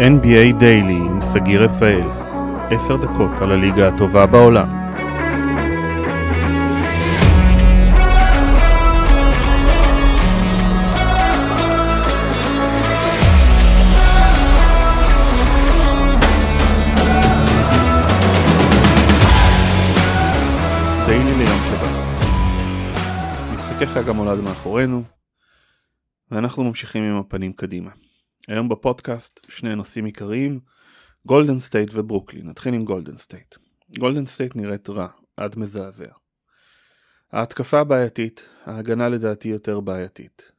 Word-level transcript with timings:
NBA 0.00 0.60
Daily 0.60 1.10
עם 1.10 1.20
שגיא 1.32 1.58
רפאל, 1.58 2.02
עשר 2.70 2.96
דקות 2.96 3.30
על 3.42 3.52
הליגה 3.52 3.88
הטובה 3.88 4.26
בעולם. 4.26 4.68
דיילי 21.06 21.32
ליום 21.38 21.60
שבת. 21.68 21.90
משחקי 23.54 23.86
חג 23.86 24.08
המולד 24.08 24.40
מאחורינו, 24.44 25.02
ואנחנו 26.30 26.64
ממשיכים 26.64 27.02
עם 27.02 27.16
הפנים 27.16 27.52
קדימה. 27.52 27.90
היום 28.48 28.68
בפודקאסט 28.68 29.46
שני 29.48 29.74
נושאים 29.74 30.04
עיקריים, 30.04 30.60
גולדן 31.26 31.60
סטייט 31.60 31.88
וברוקלין. 31.92 32.48
נתחיל 32.48 32.74
עם 32.74 32.84
גולדן 32.84 33.16
סטייט. 33.16 33.54
גולדן 33.98 34.26
סטייט 34.26 34.56
נראית 34.56 34.90
רע, 34.90 35.08
עד 35.36 35.58
מזעזע. 35.58 36.12
ההתקפה 37.32 37.84
בעייתית, 37.84 38.48
ההגנה 38.66 39.08
לדעתי 39.08 39.48
יותר 39.48 39.80
בעייתית. 39.80 40.52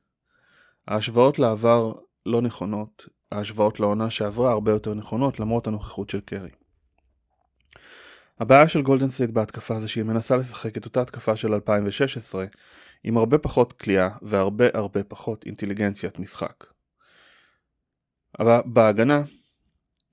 ההשוואות 0.88 1.40
לעבר 1.40 1.94
לא 2.26 2.42
נכונות, 2.42 3.08
ההשוואות 3.32 3.80
לעונה 3.80 4.10
שעברה 4.10 4.52
הרבה 4.52 4.72
יותר 4.72 4.94
נכונות 4.94 5.40
למרות 5.40 5.68
הנוכחות 5.68 6.10
של 6.10 6.20
קרי. 6.20 6.50
הבעיה 8.40 8.68
של 8.68 8.82
גולדן 8.82 9.10
סטייט 9.10 9.32
בהתקפה 9.32 9.80
זה 9.80 9.88
שהיא 9.88 10.04
מנסה 10.04 10.36
לשחק 10.36 10.78
את 10.78 10.86
אותה 10.86 11.02
התקפה 11.02 11.36
של 11.36 11.54
2016 11.54 12.46
עם 13.04 13.18
הרבה 13.18 13.38
פחות 13.38 13.74
קליעה 13.74 14.10
והרבה 14.22 14.66
הרבה 14.74 15.04
פחות 15.04 15.46
אינטליגנציית 15.46 16.20
משחק. 16.20 16.71
אבל 18.40 18.60
בהגנה, 18.66 19.24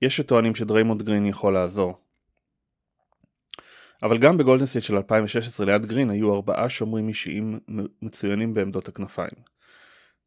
יש 0.01 0.17
שטוענים 0.17 0.55
שדריימונד 0.55 1.01
גרין 1.01 1.25
יכול 1.25 1.53
לעזור. 1.53 1.97
אבל 4.03 4.17
גם 4.17 4.37
בגולדנסטייט 4.37 4.85
של 4.85 4.95
2016 4.95 5.65
ליד 5.65 5.85
גרין 5.85 6.09
היו 6.09 6.35
ארבעה 6.35 6.69
שומרים 6.69 7.07
אישיים 7.07 7.59
מצוינים 8.01 8.53
בעמדות 8.53 8.87
הכנפיים. 8.87 9.43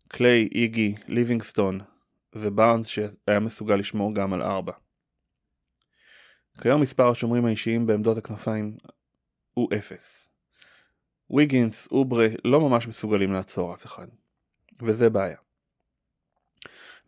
קליי, 0.08 0.48
איגי, 0.54 0.94
ליבינגסטון 1.08 1.80
ובארנס 2.34 2.86
שהיה 2.86 3.40
מסוגל 3.40 3.76
לשמור 3.76 4.14
גם 4.14 4.32
על 4.32 4.42
ארבע. 4.42 4.72
כיום 6.60 6.80
מספר 6.80 7.08
השומרים 7.10 7.44
האישיים 7.44 7.86
בעמדות 7.86 8.18
הכנפיים 8.18 8.76
הוא 9.54 9.68
אפס. 9.78 10.28
ויגינס, 11.30 11.88
אוברה 11.92 12.26
לא 12.44 12.60
ממש 12.60 12.88
מסוגלים 12.88 13.32
לעצור 13.32 13.74
אף 13.74 13.86
אחד. 13.86 14.06
וזה 14.82 15.10
בעיה. 15.10 15.41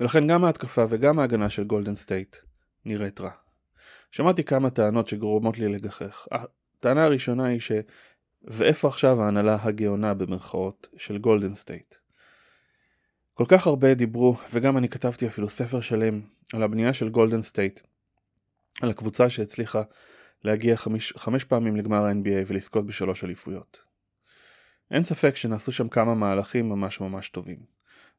ולכן 0.00 0.28
גם 0.28 0.44
ההתקפה 0.44 0.84
וגם 0.88 1.18
ההגנה 1.18 1.50
של 1.50 1.64
גולדן 1.64 1.96
סטייט 1.96 2.36
נראית 2.84 3.20
רע. 3.20 3.30
שמעתי 4.10 4.44
כמה 4.44 4.70
טענות 4.70 5.08
שגורמות 5.08 5.58
לי 5.58 5.68
לגחך. 5.68 6.26
הטענה 6.32 7.04
הראשונה 7.04 7.46
היא 7.46 7.60
ש... 7.60 7.72
ואיפה 8.42 8.88
עכשיו 8.88 9.22
ההנהלה 9.22 9.56
הגאונה 9.62 10.14
במרכאות 10.14 10.88
של 10.96 11.18
גולדן 11.18 11.54
סטייט? 11.54 11.94
כל 13.34 13.44
כך 13.48 13.66
הרבה 13.66 13.94
דיברו, 13.94 14.36
וגם 14.52 14.76
אני 14.78 14.88
כתבתי 14.88 15.26
אפילו 15.26 15.50
ספר 15.50 15.80
שלם 15.80 16.20
על 16.52 16.62
הבנייה 16.62 16.94
של 16.94 17.08
גולדן 17.08 17.42
סטייט, 17.42 17.80
על 18.82 18.90
הקבוצה 18.90 19.30
שהצליחה 19.30 19.82
להגיע 20.44 20.76
חמש, 20.76 21.12
חמש 21.16 21.44
פעמים 21.44 21.76
לגמר 21.76 22.04
ה-NBA 22.04 22.44
ולזכות 22.46 22.86
בשלוש 22.86 23.24
אליפויות. 23.24 23.82
אין 24.90 25.02
ספק 25.02 25.36
שנעשו 25.36 25.72
שם 25.72 25.88
כמה 25.88 26.14
מהלכים 26.14 26.68
ממש 26.68 27.00
ממש 27.00 27.28
טובים. 27.28 27.58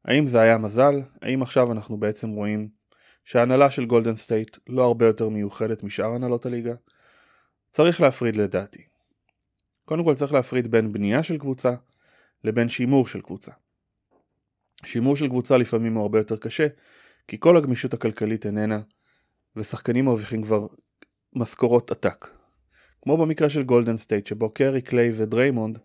האם 0.06 0.28
זה 0.28 0.42
היה 0.42 0.58
מזל? 0.58 1.02
האם 1.22 1.42
עכשיו 1.42 1.72
אנחנו 1.72 1.98
בעצם 1.98 2.30
רואים 2.30 2.70
שההנהלה 3.24 3.72
של 3.72 3.86
גולדן 3.86 4.16
סטייט 4.16 4.58
לא 4.68 4.84
הרבה 4.84 5.06
יותר 5.06 5.30
מיוחדת 5.30 5.84
משאר 5.84 6.16
הנהלות 6.16 6.46
הליגה? 6.46 6.74
צריך 7.72 8.02
להפריד 8.02 8.36
לדעתי. 8.36 8.84
קודם 9.86 10.04
כל 10.04 10.16
צריך 10.16 10.34
להפריד 10.34 10.72
בין 10.72 10.92
בנייה 10.94 11.24
של 11.24 11.38
קבוצה 11.38 11.76
לבין 12.44 12.70
שימור 12.70 13.08
של 13.08 13.22
קבוצה. 13.22 13.52
שימור 14.86 15.16
של 15.16 15.28
קבוצה 15.28 15.58
לפעמים 15.58 15.94
הוא 15.94 16.02
הרבה 16.02 16.20
יותר 16.20 16.38
קשה, 16.38 16.68
כי 17.28 17.40
כל 17.40 17.58
הגמישות 17.58 17.94
הכלכלית 17.94 18.46
איננה, 18.46 18.82
ושחקנים 19.56 20.06
מרוויחים 20.06 20.44
כבר 20.44 20.68
משכורות 21.34 21.92
עתק. 21.92 22.28
כמו 23.02 23.18
במקרה 23.18 23.50
של 23.50 23.64
גולדן 23.64 23.98
סטייט, 23.98 24.28
שבו 24.28 24.54
קרי, 24.54 24.82
קליי 24.82 25.12
ודריימונד 25.14 25.80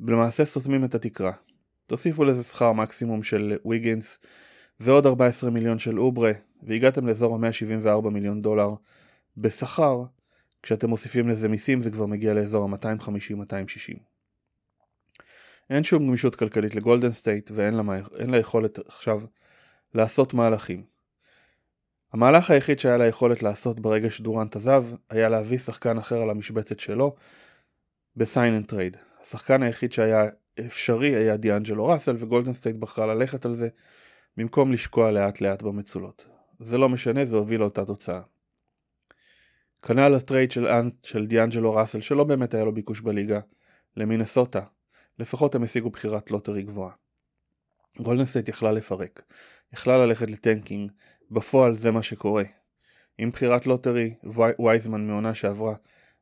למעשה 0.00 0.44
סותמים 0.44 0.84
את 0.84 0.94
התקרה, 0.94 1.32
תוסיפו 1.92 2.24
לזה 2.24 2.42
שכר 2.42 2.72
מקסימום 2.72 3.22
של 3.22 3.56
ויגינס 3.64 4.18
ועוד 4.80 5.06
14 5.06 5.50
מיליון 5.50 5.78
של 5.78 5.98
אוברה 5.98 6.32
והגעתם 6.62 7.06
לאזור 7.06 7.34
ה-174 7.34 8.08
מיליון 8.08 8.42
דולר 8.42 8.70
בשכר 9.36 10.02
כשאתם 10.62 10.90
מוסיפים 10.90 11.28
לזה 11.28 11.48
מיסים 11.48 11.80
זה 11.80 11.90
כבר 11.90 12.06
מגיע 12.06 12.34
לאזור 12.34 12.64
ה-250-260. 12.64 13.98
אין 15.70 15.84
שום 15.84 16.06
גמישות 16.06 16.36
כלכלית 16.36 16.74
לגולדן 16.74 17.12
סטייט 17.12 17.50
ואין 17.54 17.74
לה, 17.74 17.82
לה 18.18 18.38
יכולת 18.38 18.78
עכשיו 18.86 19.20
לעשות 19.94 20.34
מהלכים. 20.34 20.84
המהלך 22.12 22.50
היחיד 22.50 22.78
שהיה 22.78 22.96
לה 22.96 23.06
יכולת 23.06 23.42
לעשות 23.42 23.80
ברגע 23.80 24.10
שדורנט 24.10 24.56
עזב 24.56 24.84
היה 25.10 25.28
להביא 25.28 25.58
שחקן 25.58 25.98
אחר 25.98 26.22
על 26.22 26.30
המשבצת 26.30 26.80
שלו 26.80 27.14
ב 28.16 28.24
sign 28.24 28.54
and 28.54 28.66
trade. 28.66 28.96
השחקן 29.20 29.62
היחיד 29.62 29.92
שהיה 29.92 30.24
אפשרי 30.60 31.16
היה 31.16 31.36
דיאנג'לו 31.36 31.86
ראסל 31.86 32.16
וגולדן 32.18 32.52
סטייט 32.52 32.76
בחרה 32.76 33.14
ללכת 33.14 33.44
על 33.44 33.54
זה 33.54 33.68
במקום 34.36 34.72
לשקוע 34.72 35.10
לאט 35.10 35.40
לאט 35.40 35.62
במצולות. 35.62 36.26
זה 36.60 36.78
לא 36.78 36.88
משנה, 36.88 37.24
זה 37.24 37.36
הוביל 37.36 37.60
לאותה 37.60 37.84
תוצאה. 37.84 38.20
כנ"ל 39.82 40.14
ה 40.14 40.20
trade 40.20 40.50
של, 40.50 40.66
של 41.02 41.26
דיאנג'לו 41.26 41.74
ראסל 41.74 42.00
שלא 42.00 42.24
באמת 42.24 42.54
היה 42.54 42.64
לו 42.64 42.74
ביקוש 42.74 43.00
בליגה 43.00 43.40
למינסוטה, 43.96 44.60
לפחות 45.18 45.54
הם 45.54 45.62
השיגו 45.62 45.90
בחירת 45.90 46.30
lottery 46.30 46.62
גבוהה. 46.62 46.92
גולדן 48.00 48.24
סטייט 48.24 48.48
יכלה 48.48 48.72
לפרק, 48.72 49.22
יכלה 49.72 50.06
ללכת 50.06 50.30
ל 50.30 50.37
tanking, 50.37 50.90
בפועל 51.30 51.74
זה 51.74 51.90
מה 51.90 52.02
שקורה. 52.02 52.44
עם 53.18 53.30
בחירת 53.30 53.66
lottery, 53.66 54.14
וייזמן 54.58 55.06
מעונה 55.06 55.34
שעברה, 55.34 55.74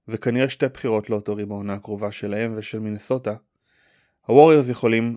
וכנראה 0.09 0.49
שתי 0.49 0.69
בחירות 0.69 1.11
lottery 1.11 1.47
בעונה 1.47 1.75
הקרובה 1.75 2.13
שלהם 2.13 2.55
ושל 2.57 2.79
מינסוטה, 2.79 3.35
הווריורס 4.27 4.69
יכולים 4.69 5.17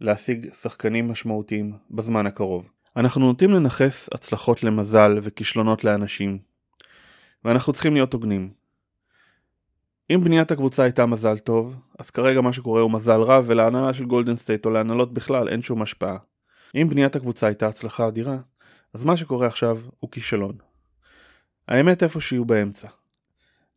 להשיג 0.00 0.52
שחקנים 0.52 1.08
משמעותיים 1.08 1.72
בזמן 1.90 2.26
הקרוב. 2.26 2.70
אנחנו 2.96 3.20
נוטים 3.20 3.50
לנכס 3.50 4.08
הצלחות 4.14 4.62
למזל 4.62 5.18
וכישלונות 5.22 5.84
לאנשים, 5.84 6.38
ואנחנו 7.44 7.72
צריכים 7.72 7.94
להיות 7.94 8.12
הוגנים. 8.12 8.50
אם 10.10 10.20
בניית 10.24 10.50
הקבוצה 10.50 10.82
הייתה 10.82 11.06
מזל 11.06 11.38
טוב, 11.38 11.76
אז 11.98 12.10
כרגע 12.10 12.40
מה 12.40 12.52
שקורה 12.52 12.80
הוא 12.80 12.90
מזל 12.90 13.20
רע 13.20 13.40
ולהנהלה 13.44 13.94
של 13.94 14.04
גולדן 14.04 14.36
סטייט 14.36 14.66
או 14.66 14.70
להנהלות 14.70 15.14
בכלל 15.14 15.48
אין 15.48 15.62
שום 15.62 15.82
השפעה. 15.82 16.16
אם 16.74 16.88
בניית 16.90 17.16
הקבוצה 17.16 17.46
הייתה 17.46 17.68
הצלחה 17.68 18.08
אדירה, 18.08 18.38
אז 18.94 19.04
מה 19.04 19.16
שקורה 19.16 19.46
עכשיו 19.46 19.78
הוא 20.00 20.10
כישלון. 20.10 20.56
האמת 21.68 22.02
איפשהו 22.02 22.44
באמצע. 22.44 22.88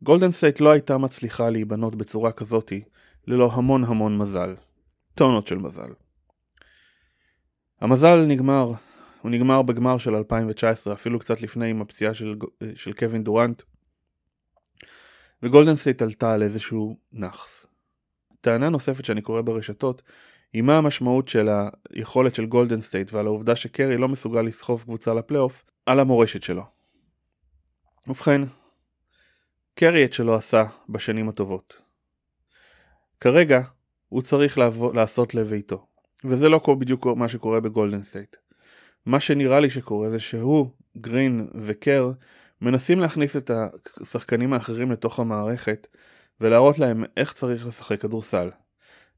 גולדן 0.01 0.31
סטייט 0.31 0.59
לא 0.59 0.71
הייתה 0.71 0.97
מצליחה 0.97 1.49
להיבנות 1.49 1.95
בצורה 1.95 2.31
כזאתי 2.31 2.83
ללא 3.27 3.51
המון 3.53 3.83
המון 3.83 4.17
מזל. 4.17 4.55
טונות 5.15 5.47
של 5.47 5.57
מזל. 5.57 5.93
המזל 7.81 8.25
נגמר, 8.25 8.71
הוא 9.21 9.31
נגמר 9.31 9.61
בגמר 9.61 9.97
של 9.97 10.15
2019, 10.15 10.93
אפילו 10.93 11.19
קצת 11.19 11.41
לפני 11.41 11.69
עם 11.69 11.81
הפציעה 11.81 12.13
של, 12.13 12.35
של 12.75 12.93
קווין 12.93 13.23
דורנט, 13.23 13.61
וגולדן 15.43 15.75
סטייט 15.75 16.01
עלתה 16.01 16.33
על 16.33 16.43
איזשהו 16.43 16.97
נאחס. 17.11 17.65
טענה 18.41 18.69
נוספת 18.69 19.05
שאני 19.05 19.21
קורא 19.21 19.41
ברשתות, 19.41 20.01
היא 20.53 20.61
מה 20.61 20.77
המשמעות 20.77 21.27
של 21.27 21.49
היכולת 21.89 22.35
של 22.35 22.45
גולדן 22.45 22.81
סטייט 22.81 23.13
ועל 23.13 23.25
העובדה 23.25 23.55
שקרי 23.55 23.97
לא 23.97 24.07
מסוגל 24.07 24.41
לסחוב 24.41 24.83
קבוצה 24.83 25.13
לפלייאוף 25.13 25.65
על 25.85 25.99
המורשת 25.99 26.41
שלו. 26.41 26.63
ובכן, 28.07 28.41
קרי 29.75 30.05
את 30.05 30.13
שלו 30.13 30.35
עשה 30.35 30.63
בשנים 30.89 31.29
הטובות. 31.29 31.82
כרגע 33.23 33.61
הוא 34.09 34.21
צריך 34.21 34.57
לעבור, 34.57 34.93
לעשות 34.93 35.35
לביתו, 35.35 35.85
וזה 36.25 36.49
לא 36.49 36.61
בדיוק 36.79 37.07
מה 37.07 37.27
שקורה 37.27 37.59
בגולדן 37.59 38.03
סטייט. 38.03 38.35
מה 39.05 39.19
שנראה 39.19 39.59
לי 39.59 39.69
שקורה 39.69 40.09
זה 40.09 40.19
שהוא, 40.19 40.69
גרין 40.97 41.47
וקר 41.55 42.11
מנסים 42.61 42.99
להכניס 42.99 43.37
את 43.37 43.51
השחקנים 44.01 44.53
האחרים 44.53 44.91
לתוך 44.91 45.19
המערכת 45.19 45.87
ולהראות 46.41 46.79
להם 46.79 47.03
איך 47.17 47.33
צריך 47.33 47.67
לשחק 47.67 48.01
כדורסל. 48.01 48.49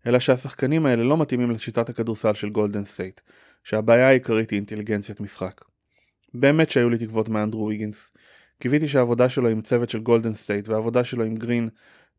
אלא 0.08 0.20
שהשחקנים 0.20 0.86
האלה 0.86 1.04
לא 1.04 1.18
מתאימים 1.18 1.52
לשיטת 1.52 1.90
הכדורסל 1.90 2.34
של 2.34 2.50
גולדן 2.50 2.86
סטייט, 2.86 3.22
שהבעיה 3.64 4.08
העיקרית 4.08 4.50
היא 4.50 4.58
אינטליגנציית 4.58 5.20
משחק. 5.20 5.62
באמת 6.34 6.72
שהיו 6.72 6.90
לי 6.90 6.98
תקוות 6.98 7.30
מאנדרו 7.30 7.68
ויגינס. 7.68 8.12
קיוויתי 8.60 8.88
שהעבודה 8.88 9.30
שלו 9.30 9.50
עם 9.50 9.62
צוות 9.62 9.90
של 9.90 10.00
גולדן 10.00 10.34
סטייט 10.34 10.70
והעבודה 10.70 11.04
שלו 11.04 11.24
עם 11.24 11.36
גרין 11.36 11.70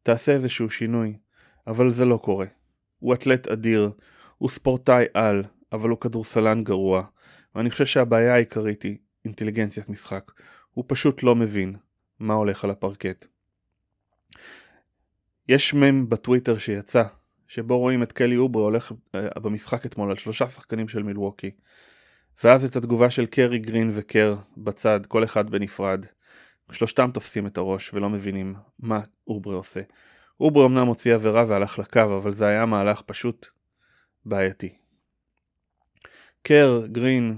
תעשה 0.03 0.33
איזשהו 0.33 0.71
שינוי, 0.71 1.17
אבל 1.67 1.91
זה 1.91 2.05
לא 2.05 2.17
קורה. 2.17 2.47
הוא 2.99 3.15
אתלט 3.15 3.49
אדיר, 3.49 3.91
הוא 4.39 4.49
ספורטאי 4.49 5.05
על, 5.15 5.45
אבל 5.73 5.91
הוא 5.91 5.99
כדורסלן 5.99 6.65
גרוע, 6.65 7.05
ואני 7.55 7.71
חושב 7.71 7.87
שהבעיה 7.87 8.35
העיקרית 8.35 8.83
היא 8.83 8.99
אינטליגנציית 9.25 9.89
משחק, 9.89 10.33
הוא 10.73 10.85
פשוט 10.89 11.23
לא 11.23 11.35
מבין 11.35 11.77
מה 12.19 12.35
הולך 12.35 12.65
על 12.65 12.71
הפרקט. 12.71 13.27
יש 15.49 15.75
מם 15.75 16.09
בטוויטר 16.09 16.59
שיצא, 16.59 17.05
שבו 17.49 17.79
רואים 17.79 18.03
את 18.03 18.13
קלי 18.13 18.37
אוברה 18.37 18.63
הולך 18.63 18.93
אה, 19.15 19.41
במשחק 19.41 19.87
אתמול 19.87 20.11
על 20.11 20.17
שלושה 20.17 20.49
שחקנים 20.49 20.89
של 20.89 21.03
מילווקי, 21.03 21.51
ואז 22.45 22.65
את 22.65 22.77
התגובה 22.77 23.11
של 23.11 23.27
קרי 23.27 23.59
גרין 23.59 23.91
וקר 23.93 24.37
בצד, 24.57 25.01
כל 25.07 25.25
אחד 25.25 25.51
בנפרד. 25.51 26.07
שלושתם 26.73 27.11
תופסים 27.15 27.47
את 27.47 27.57
הראש 27.57 27.95
ולא 27.95 28.11
מבינים 28.11 28.55
מה 28.79 29.01
אוברה 29.27 29.57
עושה. 29.57 29.81
אוברה 30.41 30.67
אמנם 30.67 30.87
הוציא 30.87 31.15
עבירה 31.15 31.45
והלך 31.47 31.79
לקו, 31.79 32.01
אבל 32.01 32.33
זה 32.33 32.47
היה 32.47 32.67
מהלך 32.67 33.01
פשוט 33.01 33.47
בעייתי. 34.25 34.77
קר, 36.43 36.83
גרין 36.87 37.37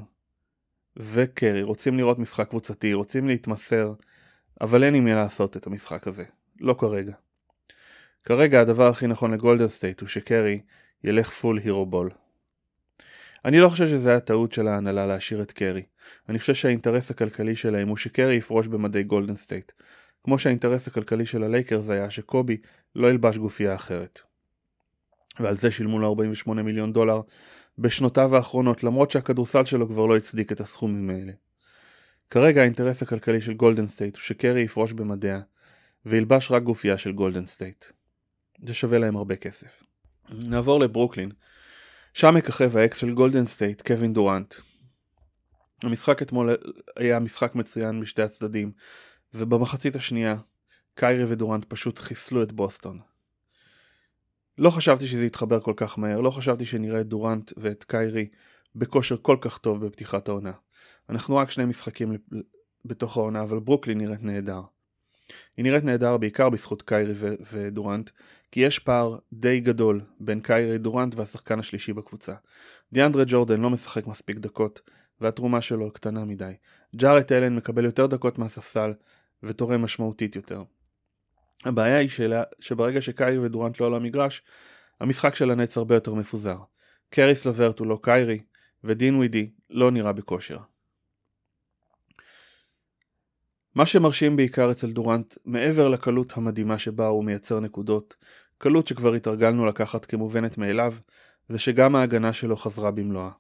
וקרי 0.96 1.62
רוצים 1.62 1.96
לראות 1.96 2.18
משחק 2.18 2.48
קבוצתי, 2.48 2.92
רוצים 2.92 3.28
להתמסר, 3.28 3.92
אבל 4.60 4.84
אין 4.84 4.94
עם 4.94 5.04
מי 5.04 5.14
לעשות 5.14 5.56
את 5.56 5.66
המשחק 5.66 6.06
הזה. 6.08 6.24
לא 6.60 6.74
כרגע. 6.78 7.12
כרגע 8.24 8.60
הדבר 8.60 8.88
הכי 8.88 9.06
נכון 9.06 9.34
לגולדן 9.34 9.68
סטייט 9.68 10.00
הוא 10.00 10.08
שקרי 10.08 10.60
ילך 11.04 11.30
full 11.30 11.58
hero 11.58 11.86
ball. 11.86 12.10
אני 13.44 13.60
לא 13.60 13.68
חושב 13.68 13.86
שזה 13.86 14.10
היה 14.10 14.20
טעות 14.20 14.52
של 14.52 14.68
ההנהלה 14.68 15.06
להשאיר 15.06 15.42
את 15.42 15.52
קרי. 15.52 15.82
אני 16.28 16.38
חושב 16.38 16.54
שהאינטרס 16.54 17.10
הכלכלי 17.10 17.56
שלהם 17.56 17.88
הוא 17.88 17.96
שקרי 17.96 18.34
יפרוש 18.34 18.66
במדי 18.66 19.02
גולדן 19.02 19.36
סטייט. 19.36 19.72
כמו 20.28 20.38
שהאינטרס 20.38 20.88
הכלכלי 20.88 21.26
של 21.26 21.44
הלייקרס 21.44 21.90
היה 21.90 22.10
שקובי 22.10 22.56
לא 22.94 23.10
ילבש 23.10 23.36
גופייה 23.36 23.74
אחרת. 23.74 24.20
ועל 25.40 25.56
זה 25.56 25.70
שילמו 25.70 25.98
לו 25.98 26.06
48 26.08 26.62
מיליון 26.62 26.92
דולר 26.92 27.20
בשנותיו 27.78 28.36
האחרונות 28.36 28.84
למרות 28.84 29.10
שהכדורסל 29.10 29.64
שלו 29.64 29.88
כבר 29.88 30.06
לא 30.06 30.16
הצדיק 30.16 30.52
את 30.52 30.60
הסכומים 30.60 31.10
האלה. 31.10 31.32
כרגע 32.30 32.60
האינטרס 32.60 33.02
הכלכלי 33.02 33.40
של 33.40 33.54
גולדן 33.54 33.88
סטייט 33.88 34.16
הוא 34.16 34.22
שקרי 34.22 34.60
יפרוש 34.60 34.92
במדיה 34.92 35.40
וילבש 36.06 36.50
רק 36.50 36.62
גופייה 36.62 36.98
של 36.98 37.12
גולדן 37.12 37.46
סטייט. 37.46 37.84
זה 38.62 38.74
שווה 38.74 38.98
להם 38.98 39.16
הרבה 39.16 39.36
כסף. 39.36 39.82
נעבור 40.30 40.80
לברוקלין. 40.80 41.30
שם 42.14 42.34
מככב 42.34 42.76
האקס 42.76 42.98
של 42.98 43.14
גולדן 43.14 43.46
סטייט, 43.46 43.82
קווין 43.86 44.12
דורנט. 44.12 44.54
המשחק 45.82 46.22
אתמול 46.22 46.56
היה 46.96 47.18
משחק 47.18 47.54
מצוין 47.54 48.00
משתי 48.00 48.22
הצדדים, 48.22 48.72
ובמחצית 49.34 49.96
השנייה 49.96 50.36
קיירי 50.94 51.24
ודורנט 51.28 51.64
פשוט 51.64 51.98
חיסלו 51.98 52.42
את 52.42 52.52
בוסטון. 52.52 52.98
לא 54.58 54.70
חשבתי 54.70 55.06
שזה 55.06 55.26
יתחבר 55.26 55.60
כל 55.60 55.72
כך 55.76 55.98
מהר, 55.98 56.20
לא 56.20 56.30
חשבתי 56.30 56.66
שנראה 56.66 57.00
את 57.00 57.06
דורנט 57.06 57.52
ואת 57.56 57.84
קיירי 57.84 58.28
בכושר 58.74 59.16
כל 59.22 59.36
כך 59.40 59.58
טוב 59.58 59.86
בפתיחת 59.86 60.28
העונה. 60.28 60.52
אנחנו 61.08 61.36
רק 61.36 61.50
שני 61.50 61.64
משחקים 61.64 62.16
בתוך 62.84 63.16
העונה, 63.16 63.42
אבל 63.42 63.58
ברוקלין 63.58 63.98
נראית 63.98 64.22
נהדר. 64.22 64.60
היא 65.56 65.62
נראית 65.62 65.84
נהדר 65.84 66.16
בעיקר 66.16 66.48
בזכות 66.48 66.82
קיירי 66.82 67.12
ו- 67.16 67.34
ודורנט, 67.52 68.10
כי 68.52 68.60
יש 68.60 68.78
פער 68.78 69.18
די 69.32 69.60
גדול 69.60 70.00
בין 70.20 70.40
קיירי 70.40 70.78
דורנט 70.78 71.14
והשחקן 71.14 71.58
השלישי 71.58 71.92
בקבוצה. 71.92 72.34
דיאנדרה 72.92 73.24
ג'ורדן 73.26 73.60
לא 73.60 73.70
משחק 73.70 74.06
מספיק 74.06 74.38
דקות, 74.38 74.80
והתרומה 75.20 75.60
שלו 75.60 75.90
קטנה 75.90 76.24
מדי. 76.24 76.52
ג'ארט 76.96 77.32
אלן 77.32 77.56
מקבל 77.56 77.84
יותר 77.84 78.06
דקות 78.06 78.38
מהספסל, 78.38 78.92
ותורם 79.42 79.82
משמעותית 79.82 80.36
יותר. 80.36 80.62
הבעיה 81.64 81.98
היא 81.98 82.08
שאלה, 82.08 82.42
שברגע 82.60 83.00
שקיירי 83.00 83.38
ודורנט 83.38 83.80
לא 83.80 83.86
על 83.86 83.94
המגרש, 83.94 84.42
המשחק 85.00 85.34
של 85.34 85.50
הנץ 85.50 85.76
הרבה 85.76 85.94
יותר 85.94 86.14
מפוזר. 86.14 86.58
קריס 87.10 87.46
לברט 87.46 87.78
הוא 87.78 87.86
לא 87.86 87.98
קיירי, 88.02 88.40
ודין 88.84 89.14
ווידי 89.14 89.50
לא 89.70 89.90
נראה 89.90 90.12
בכושר. 90.12 90.58
מה 93.74 93.86
שמרשים 93.86 94.36
בעיקר 94.36 94.70
אצל 94.70 94.90
דורנט, 94.90 95.34
מעבר 95.44 95.88
לקלות 95.88 96.36
המדהימה 96.36 96.78
שבה 96.78 97.06
הוא 97.06 97.24
מייצר 97.24 97.60
נקודות, 97.60 98.16
קלות 98.58 98.86
שכבר 98.86 99.14
התרגלנו 99.14 99.66
לקחת 99.66 100.04
כמובנת 100.04 100.58
מאליו, 100.58 100.94
זה 101.48 101.58
שגם 101.58 101.96
ההגנה 101.96 102.32
שלו 102.32 102.56
חזרה 102.56 102.90
במלואה. 102.90 103.30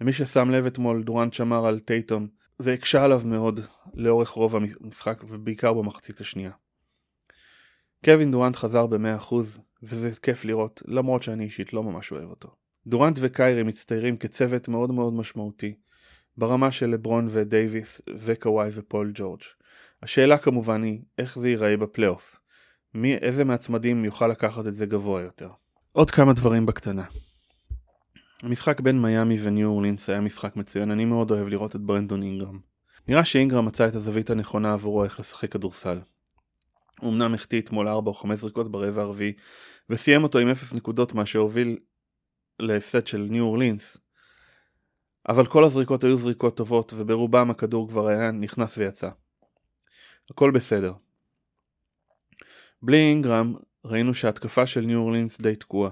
למי 0.00 0.12
ששם 0.12 0.50
לב 0.50 0.66
אתמול, 0.66 1.02
דורנט 1.02 1.32
שמר 1.32 1.66
על 1.66 1.80
טייטום, 1.80 2.28
והקשה 2.60 3.04
עליו 3.04 3.22
מאוד 3.24 3.60
לאורך 3.94 4.28
רוב 4.28 4.56
המשחק, 4.56 5.22
ובעיקר 5.28 5.72
במחצית 5.72 6.20
השנייה. 6.20 6.50
קווין 8.04 8.30
דורנט 8.30 8.56
חזר 8.56 8.86
ב-100% 8.86 9.34
וזה 9.82 10.10
כיף 10.22 10.44
לראות, 10.44 10.82
למרות 10.86 11.22
שאני 11.22 11.44
אישית 11.44 11.72
לא 11.72 11.82
ממש 11.82 12.12
אוהב 12.12 12.30
אותו. 12.30 12.48
דורנט 12.86 13.18
וקיירי 13.20 13.62
מצטיירים 13.62 14.16
כצוות 14.16 14.68
מאוד 14.68 14.92
מאוד 14.92 15.12
משמעותי, 15.12 15.74
ברמה 16.36 16.70
של 16.70 16.86
לברון 16.86 17.26
ודייוויס 17.30 18.02
וקוואי 18.16 18.70
ופול 18.72 19.12
ג'ורג'. 19.14 19.40
השאלה 20.02 20.38
כמובן 20.38 20.82
היא, 20.82 21.02
איך 21.18 21.38
זה 21.38 21.48
ייראה 21.48 21.76
בפלייאוף? 21.76 22.36
מי, 22.94 23.14
איזה 23.16 23.44
מהצמדים 23.44 24.04
יוכל 24.04 24.28
לקחת 24.28 24.66
את 24.66 24.74
זה 24.74 24.86
גבוה 24.86 25.22
יותר? 25.22 25.50
עוד 25.92 26.10
כמה 26.10 26.32
דברים 26.32 26.66
בקטנה. 26.66 27.04
המשחק 28.42 28.80
בין 28.80 29.02
מיאמי 29.02 29.38
וניו 29.42 29.68
אורלינס 29.68 30.10
היה 30.10 30.20
משחק 30.20 30.56
מצוין, 30.56 30.90
אני 30.90 31.04
מאוד 31.04 31.30
אוהב 31.30 31.48
לראות 31.48 31.76
את 31.76 31.80
ברנדון 31.80 32.22
אינגרם. 32.22 32.58
נראה 33.08 33.24
שאינגרם 33.24 33.66
מצא 33.66 33.88
את 33.88 33.94
הזווית 33.94 34.30
הנכונה 34.30 34.72
עבורו 34.72 35.04
איך 35.04 35.20
לשחק 35.20 35.52
כדורסל. 35.52 36.00
הוא 37.00 37.12
אמנם 37.12 37.34
החטיא 37.34 37.60
אתמול 37.60 37.88
4 37.88 38.10
או 38.10 38.14
5 38.14 38.38
זריקות 38.38 38.70
ברבע 38.70 39.02
הרביעי, 39.02 39.32
וסיים 39.90 40.22
אותו 40.22 40.38
עם 40.38 40.48
0 40.48 40.74
נקודות 40.74 41.14
מה 41.14 41.26
שהוביל 41.26 41.78
להפסד 42.60 43.06
של 43.06 43.26
ניו 43.30 43.44
אורלינס, 43.44 43.98
אבל 45.28 45.46
כל 45.46 45.64
הזריקות 45.64 46.04
היו 46.04 46.16
זריקות 46.16 46.56
טובות 46.56 46.92
וברובם 46.96 47.50
הכדור 47.50 47.88
כבר 47.88 48.08
היה 48.08 48.30
נכנס 48.30 48.78
ויצא. 48.78 49.08
הכל 50.30 50.50
בסדר. 50.50 50.92
בלי 52.82 52.96
אינגרם 52.96 53.54
ראינו 53.84 54.14
שההתקפה 54.14 54.66
של 54.66 54.80
ניו 54.80 54.98
אורלינס 54.98 55.40
די 55.40 55.56
תקועה. 55.56 55.90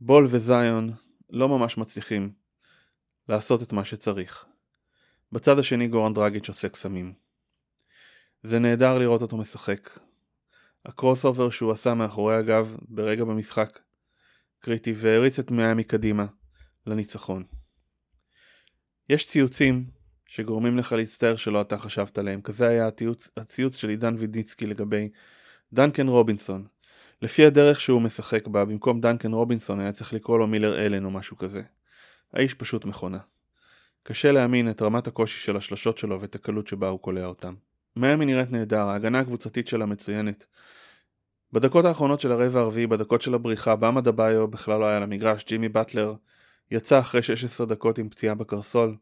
בול 0.00 0.26
וזיון 0.30 0.92
לא 1.34 1.48
ממש 1.48 1.78
מצליחים 1.78 2.32
לעשות 3.28 3.62
את 3.62 3.72
מה 3.72 3.84
שצריך. 3.84 4.44
בצד 5.32 5.58
השני 5.58 5.88
גורן 5.88 6.12
דרגיץ' 6.12 6.48
עושה 6.48 6.68
קסמים. 6.68 7.12
זה 8.42 8.58
נהדר 8.58 8.98
לראות 8.98 9.22
אותו 9.22 9.36
משחק. 9.36 9.98
ה 10.84 11.24
crossover 11.24 11.50
שהוא 11.50 11.72
עשה 11.72 11.94
מאחורי 11.94 12.36
הגב 12.36 12.76
ברגע 12.88 13.24
במשחק 13.24 13.78
קריטי 14.58 14.92
והריץ 14.96 15.38
את 15.38 15.50
מיאמי 15.50 15.84
קדימה 15.84 16.26
לניצחון. 16.86 17.44
יש 19.08 19.26
ציוצים 19.26 19.90
שגורמים 20.26 20.78
לך 20.78 20.92
להצטער 20.92 21.36
שלא 21.36 21.60
אתה 21.60 21.78
חשבת 21.78 22.18
עליהם, 22.18 22.42
כזה 22.42 22.68
היה 22.68 22.86
הציוץ, 22.86 23.30
הציוץ 23.36 23.76
של 23.76 23.88
עידן 23.88 24.14
וידיצקי 24.18 24.66
לגבי 24.66 25.10
דנקן 25.72 26.08
רובינסון. 26.08 26.66
לפי 27.22 27.46
הדרך 27.46 27.80
שהוא 27.80 28.02
משחק 28.02 28.46
בה, 28.48 28.64
במקום 28.64 29.00
דנקן 29.00 29.32
רובינסון 29.32 29.80
היה 29.80 29.92
צריך 29.92 30.12
לקרוא 30.12 30.38
לו 30.38 30.46
מילר 30.46 30.86
אלן 30.86 31.04
או 31.04 31.10
משהו 31.10 31.36
כזה. 31.36 31.62
האיש 32.32 32.54
פשוט 32.54 32.84
מכונה. 32.84 33.18
קשה 34.02 34.32
להאמין 34.32 34.70
את 34.70 34.82
רמת 34.82 35.06
הקושי 35.06 35.38
של 35.38 35.56
השלשות 35.56 35.98
שלו 35.98 36.20
ואת 36.20 36.34
הקלות 36.34 36.66
שבה 36.66 36.88
הוא 36.88 37.00
קולע 37.00 37.26
אותם. 37.26 37.54
מיאמי 37.96 38.26
נראית 38.26 38.50
נהדר, 38.50 38.86
ההגנה 38.86 39.20
הקבוצתית 39.20 39.68
שלה 39.68 39.86
מצוינת. 39.86 40.46
בדקות 41.52 41.84
האחרונות 41.84 42.20
של 42.20 42.32
הרבע 42.32 42.60
הרביעי, 42.60 42.86
בדקות 42.86 43.22
של 43.22 43.34
הבריחה, 43.34 43.76
באמה 43.76 44.00
דבאיו 44.00 44.48
בכלל 44.48 44.80
לא 44.80 44.86
היה 44.86 45.00
למגרש, 45.00 45.44
ג'ימי 45.44 45.68
באטלר 45.68 46.14
יצא 46.70 47.00
אחרי 47.00 47.22
16 47.22 47.66
דקות 47.66 47.98
עם 47.98 48.08
פציעה 48.08 48.34
בקרסול. 48.34 48.96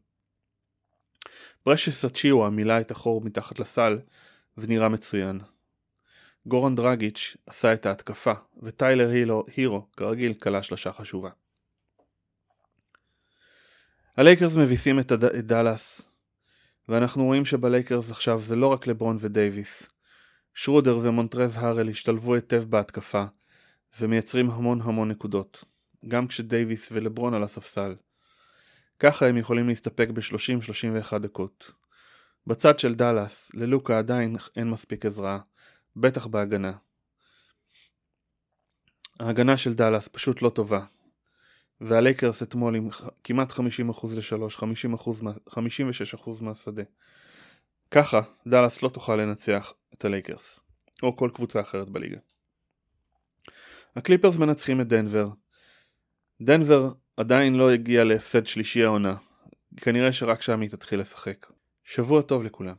ברשס 1.65 2.05
אצ'יווה 2.05 2.49
מילא 2.49 2.81
את 2.81 2.91
החור 2.91 3.21
מתחת 3.21 3.59
לסל 3.59 3.99
ונראה 4.57 4.89
מצוין. 4.89 5.39
גורן 6.45 6.75
דרגיץ' 6.75 7.37
עשה 7.45 7.73
את 7.73 7.85
ההתקפה, 7.85 8.33
וטיילר 8.63 9.09
הילו, 9.09 9.45
הירו, 9.55 9.87
כרגיל, 9.97 10.33
כלה 10.33 10.63
שלושה 10.63 10.93
חשובה. 10.93 11.29
הלייקרס 14.17 14.55
מביסים 14.55 14.99
את, 14.99 15.11
הד... 15.11 15.23
את 15.23 15.45
דאלאס, 15.45 16.01
ואנחנו 16.89 17.23
רואים 17.23 17.45
שבלייקרס 17.45 18.11
עכשיו 18.11 18.39
זה 18.39 18.55
לא 18.55 18.67
רק 18.67 18.87
לברון 18.87 19.17
ודייוויס. 19.19 19.89
שרודר 20.53 20.99
ומונטרז 21.01 21.57
הארל 21.57 21.89
השתלבו 21.89 22.35
היטב 22.35 22.63
בהתקפה, 22.69 23.23
ומייצרים 23.99 24.51
המון 24.51 24.81
המון 24.81 25.11
נקודות. 25.11 25.63
גם 26.07 26.27
כשדייוויס 26.27 26.89
ולברון 26.91 27.33
על 27.33 27.43
הספסל. 27.43 27.95
ככה 28.99 29.27
הם 29.27 29.37
יכולים 29.37 29.67
להסתפק 29.67 30.09
ב-30-31 30.09 31.17
דקות. 31.17 31.71
בצד 32.47 32.79
של 32.79 32.95
דאלאס, 32.95 33.51
ללוקה 33.53 33.97
עדיין 33.97 34.35
אין 34.55 34.69
מספיק 34.69 35.05
עזרה, 35.05 35.39
בטח 35.95 36.27
בהגנה. 36.27 36.73
ההגנה 39.19 39.57
של 39.57 39.73
דאלאס 39.73 40.07
פשוט 40.07 40.41
לא 40.41 40.49
טובה. 40.49 40.85
והלייקרס 41.81 42.43
אתמול 42.43 42.75
עם 42.75 42.89
כמעט 43.23 43.51
50% 43.51 43.55
ל-3, 44.15 44.59
56% 45.49 46.41
מהשדה. 46.41 46.83
ככה 47.91 48.21
דאלאס 48.47 48.83
לא 48.83 48.89
תוכל 48.89 49.15
לנצח 49.15 49.73
את 49.93 50.05
הלייקרס, 50.05 50.59
או 51.03 51.15
כל 51.17 51.29
קבוצה 51.33 51.61
אחרת 51.61 51.89
בליגה. 51.89 52.17
הקליפרס 53.95 54.37
מנצחים 54.37 54.81
את 54.81 54.87
דנבר, 54.87 55.29
דנבר 56.41 56.91
עדיין 57.17 57.55
לא 57.55 57.71
הגיע 57.71 58.03
להפסד 58.03 58.45
שלישי 58.45 58.83
העונה. 58.83 59.15
כנראה 59.77 60.11
שרק 60.11 60.41
שם 60.41 60.61
היא 60.61 60.69
תתחיל 60.69 60.99
לשחק. 60.99 61.47
שבוע 61.83 62.21
טוב 62.21 62.43
לכולם. 62.43 62.75